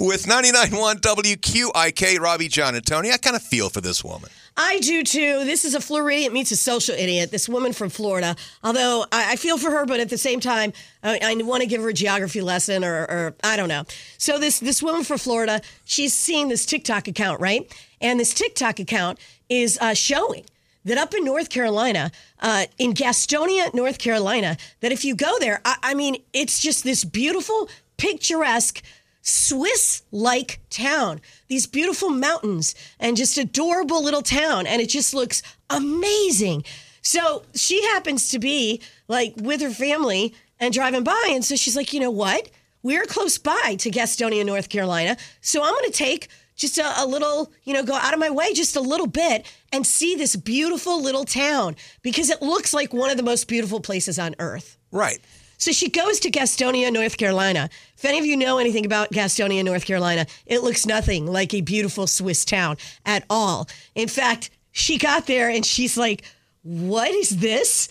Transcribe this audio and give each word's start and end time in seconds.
With 0.00 0.24
99.1 0.24 1.02
WQIK, 1.02 2.20
Robbie, 2.20 2.48
John, 2.48 2.74
and 2.74 2.86
Tony, 2.86 3.10
I 3.10 3.18
kind 3.18 3.36
of 3.36 3.42
feel 3.42 3.68
for 3.68 3.82
this 3.82 4.02
woman. 4.02 4.30
I 4.56 4.78
do 4.78 5.04
too. 5.04 5.44
This 5.44 5.66
is 5.66 5.74
a 5.74 5.80
Floridian 5.80 6.32
meets 6.32 6.50
a 6.52 6.56
social 6.56 6.94
idiot. 6.94 7.30
This 7.30 7.50
woman 7.50 7.74
from 7.74 7.90
Florida. 7.90 8.34
Although 8.64 9.04
I, 9.12 9.32
I 9.32 9.36
feel 9.36 9.58
for 9.58 9.70
her, 9.70 9.84
but 9.84 10.00
at 10.00 10.08
the 10.08 10.16
same 10.16 10.40
time, 10.40 10.72
I, 11.02 11.18
I 11.22 11.34
want 11.42 11.60
to 11.60 11.66
give 11.66 11.82
her 11.82 11.90
a 11.90 11.92
geography 11.92 12.40
lesson, 12.40 12.82
or, 12.82 13.02
or 13.02 13.34
I 13.44 13.58
don't 13.58 13.68
know. 13.68 13.84
So 14.16 14.38
this 14.38 14.58
this 14.58 14.82
woman 14.82 15.04
from 15.04 15.18
Florida, 15.18 15.60
she's 15.84 16.14
seeing 16.14 16.48
this 16.48 16.64
TikTok 16.64 17.06
account, 17.06 17.38
right? 17.38 17.70
And 18.00 18.18
this 18.18 18.32
TikTok 18.32 18.80
account 18.80 19.18
is 19.50 19.76
uh, 19.82 19.92
showing 19.92 20.46
that 20.86 20.96
up 20.96 21.12
in 21.12 21.26
North 21.26 21.50
Carolina, 21.50 22.10
uh, 22.40 22.64
in 22.78 22.94
Gastonia, 22.94 23.74
North 23.74 23.98
Carolina, 23.98 24.56
that 24.80 24.92
if 24.92 25.04
you 25.04 25.14
go 25.14 25.38
there, 25.40 25.60
I, 25.66 25.76
I 25.82 25.94
mean, 25.94 26.22
it's 26.32 26.58
just 26.58 26.84
this 26.84 27.04
beautiful, 27.04 27.68
picturesque. 27.98 28.82
Swiss 29.22 30.02
like 30.10 30.60
town, 30.70 31.20
these 31.48 31.66
beautiful 31.66 32.10
mountains, 32.10 32.74
and 32.98 33.16
just 33.16 33.38
adorable 33.38 34.02
little 34.02 34.22
town. 34.22 34.66
And 34.66 34.80
it 34.80 34.88
just 34.88 35.14
looks 35.14 35.42
amazing. 35.68 36.64
So 37.02 37.44
she 37.54 37.82
happens 37.82 38.30
to 38.30 38.38
be 38.38 38.80
like 39.08 39.34
with 39.36 39.60
her 39.60 39.70
family 39.70 40.34
and 40.58 40.72
driving 40.72 41.04
by. 41.04 41.30
And 41.30 41.44
so 41.44 41.56
she's 41.56 41.76
like, 41.76 41.92
you 41.92 42.00
know 42.00 42.10
what? 42.10 42.50
We're 42.82 43.04
close 43.04 43.38
by 43.38 43.76
to 43.78 43.90
Gastonia, 43.90 44.44
North 44.44 44.68
Carolina. 44.68 45.16
So 45.40 45.62
I'm 45.62 45.72
going 45.72 45.90
to 45.90 45.90
take 45.90 46.28
just 46.56 46.78
a, 46.78 47.02
a, 47.02 47.06
little, 47.06 47.52
you 47.64 47.72
know, 47.72 47.82
go 47.82 47.94
out 47.94 48.12
of 48.12 48.20
my 48.20 48.30
way 48.30 48.52
just 48.52 48.76
a 48.76 48.80
little 48.80 49.06
bit 49.06 49.46
and 49.72 49.86
see 49.86 50.14
this 50.14 50.36
beautiful 50.36 51.02
little 51.02 51.24
town 51.24 51.76
because 52.02 52.30
it 52.30 52.42
looks 52.42 52.74
like 52.74 52.92
one 52.92 53.10
of 53.10 53.16
the 53.16 53.22
most 53.22 53.48
beautiful 53.48 53.80
places 53.80 54.18
on 54.18 54.34
earth. 54.38 54.76
Right. 54.92 55.20
So 55.60 55.72
she 55.72 55.90
goes 55.90 56.18
to 56.20 56.30
Gastonia, 56.30 56.90
North 56.90 57.18
Carolina. 57.18 57.68
If 57.94 58.06
any 58.06 58.18
of 58.18 58.24
you 58.24 58.34
know 58.34 58.56
anything 58.56 58.86
about 58.86 59.12
Gastonia, 59.12 59.62
North 59.62 59.84
Carolina, 59.84 60.26
it 60.46 60.62
looks 60.62 60.86
nothing 60.86 61.26
like 61.26 61.52
a 61.52 61.60
beautiful 61.60 62.06
Swiss 62.06 62.46
town 62.46 62.78
at 63.04 63.26
all. 63.28 63.68
In 63.94 64.08
fact, 64.08 64.48
she 64.72 64.96
got 64.96 65.26
there 65.26 65.50
and 65.50 65.64
she's 65.64 65.98
like, 65.98 66.24
What 66.62 67.10
is 67.10 67.28
this? 67.40 67.90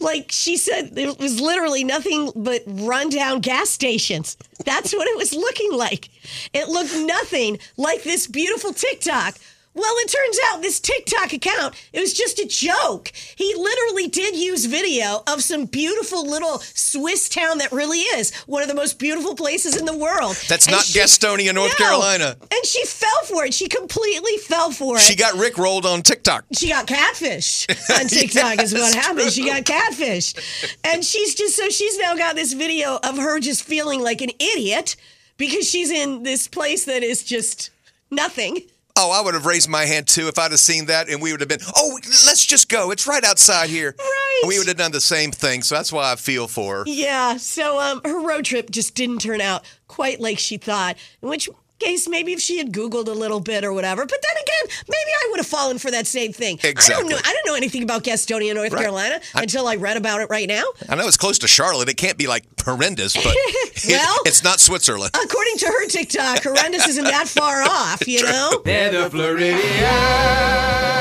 Like 0.00 0.32
she 0.32 0.56
said, 0.56 0.96
it 0.96 1.18
was 1.18 1.42
literally 1.42 1.84
nothing 1.84 2.32
but 2.34 2.62
rundown 2.66 3.40
gas 3.40 3.68
stations. 3.68 4.38
That's 4.64 4.94
what 4.94 5.06
it 5.06 5.16
was 5.18 5.34
looking 5.34 5.72
like. 5.74 6.08
It 6.54 6.68
looked 6.68 6.96
nothing 7.06 7.58
like 7.76 8.02
this 8.02 8.26
beautiful 8.28 8.72
TikTok 8.72 9.36
well, 9.72 9.94
it 9.98 10.08
turns 10.08 10.38
out 10.48 10.62
this 10.62 10.80
TikTok 10.80 11.32
account, 11.32 11.74
it 11.92 12.00
was 12.00 12.12
just 12.12 12.40
a 12.40 12.46
joke. 12.46 13.12
He 13.36 13.54
literally 13.54 14.08
did 14.08 14.34
use 14.34 14.64
video 14.64 15.22
of 15.28 15.42
some 15.42 15.66
beautiful 15.66 16.26
little 16.26 16.58
Swiss 16.58 17.28
town 17.28 17.58
that 17.58 17.70
really 17.70 18.00
is 18.00 18.34
one 18.46 18.62
of 18.62 18.68
the 18.68 18.74
most 18.74 18.98
beautiful 18.98 19.36
places 19.36 19.76
in 19.76 19.84
the 19.84 19.96
world. 19.96 20.36
That's 20.48 20.66
and 20.66 20.74
not 20.74 20.84
she, 20.84 20.98
Gastonia, 20.98 21.54
North 21.54 21.74
no, 21.78 21.84
Carolina. 21.84 22.36
And 22.40 22.66
she 22.66 22.84
fell 22.84 23.22
for 23.26 23.44
it. 23.44 23.54
She 23.54 23.68
completely 23.68 24.38
fell 24.38 24.72
for 24.72 24.96
it. 24.96 25.02
She 25.02 25.14
got 25.14 25.34
Rick 25.34 25.56
rolled 25.56 25.86
on 25.86 26.02
TikTok. 26.02 26.46
She 26.52 26.68
got 26.68 26.88
catfish 26.88 27.68
on 27.90 28.08
TikTok 28.08 28.56
yeah, 28.56 28.62
is 28.62 28.74
what 28.74 28.92
happened. 28.92 29.20
True. 29.20 29.30
She 29.30 29.46
got 29.46 29.64
catfish. 29.64 30.34
And 30.82 31.04
she's 31.04 31.36
just 31.36 31.54
so 31.54 31.68
she's 31.68 31.96
now 31.98 32.16
got 32.16 32.34
this 32.34 32.54
video 32.54 32.98
of 33.04 33.18
her 33.18 33.38
just 33.38 33.62
feeling 33.62 34.02
like 34.02 34.20
an 34.20 34.30
idiot 34.40 34.96
because 35.36 35.68
she's 35.68 35.92
in 35.92 36.24
this 36.24 36.48
place 36.48 36.86
that 36.86 37.04
is 37.04 37.22
just 37.22 37.70
nothing. 38.10 38.58
Oh, 39.02 39.10
I 39.12 39.22
would 39.24 39.32
have 39.32 39.46
raised 39.46 39.66
my 39.66 39.86
hand 39.86 40.08
too 40.08 40.28
if 40.28 40.38
I'd 40.38 40.50
have 40.50 40.60
seen 40.60 40.84
that, 40.86 41.08
and 41.08 41.22
we 41.22 41.32
would 41.32 41.40
have 41.40 41.48
been, 41.48 41.62
oh, 41.74 41.98
let's 42.26 42.44
just 42.44 42.68
go. 42.68 42.90
It's 42.90 43.06
right 43.06 43.24
outside 43.24 43.70
here. 43.70 43.94
Right. 43.98 44.40
And 44.42 44.48
we 44.48 44.58
would 44.58 44.68
have 44.68 44.76
done 44.76 44.92
the 44.92 45.00
same 45.00 45.32
thing. 45.32 45.62
So 45.62 45.74
that's 45.74 45.90
why 45.90 46.12
I 46.12 46.16
feel 46.16 46.46
for 46.46 46.80
her. 46.80 46.84
Yeah. 46.86 47.38
So 47.38 47.80
um, 47.80 48.02
her 48.04 48.20
road 48.20 48.44
trip 48.44 48.70
just 48.70 48.94
didn't 48.94 49.20
turn 49.20 49.40
out 49.40 49.64
quite 49.88 50.20
like 50.20 50.38
she 50.38 50.58
thought, 50.58 50.98
in 51.22 51.30
which 51.30 51.48
case, 51.78 52.08
maybe 52.08 52.34
if 52.34 52.40
she 52.40 52.58
had 52.58 52.72
Googled 52.72 53.08
a 53.08 53.12
little 53.12 53.40
bit 53.40 53.64
or 53.64 53.72
whatever. 53.72 54.04
But 54.04 54.18
then 54.22 54.42
again, 54.42 54.76
maybe 54.86 55.10
I 55.10 55.19
would 55.19 55.19
have 55.19 55.19
fallen 55.50 55.78
for 55.78 55.90
that 55.90 56.06
same 56.06 56.32
thing. 56.32 56.58
Exactly. 56.62 56.94
I 56.94 56.98
don't 57.00 57.10
know. 57.10 57.18
I 57.18 57.32
don't 57.32 57.46
know 57.46 57.54
anything 57.54 57.82
about 57.82 58.04
Gastonia, 58.04 58.54
North 58.54 58.72
right. 58.72 58.80
Carolina, 58.80 59.20
I, 59.34 59.42
until 59.42 59.66
I 59.66 59.76
read 59.76 59.96
about 59.96 60.20
it 60.20 60.30
right 60.30 60.48
now. 60.48 60.64
I 60.88 60.94
know 60.94 61.06
it's 61.06 61.16
close 61.16 61.38
to 61.40 61.48
Charlotte. 61.48 61.88
It 61.88 61.96
can't 61.96 62.16
be 62.16 62.26
like 62.26 62.44
horrendous, 62.60 63.14
but 63.16 63.24
well, 63.26 63.34
it, 63.34 64.28
it's 64.28 64.44
not 64.44 64.60
Switzerland. 64.60 65.14
According 65.14 65.56
to 65.58 65.66
her 65.66 65.86
TikTok, 65.86 66.42
horrendous 66.42 66.88
isn't 66.88 67.04
that 67.04 67.28
far 67.28 67.62
off. 67.62 68.06
You 68.06 68.22
know. 68.30 68.62
They're 68.64 68.92
the 68.92 69.10
Floridians. 69.10 70.99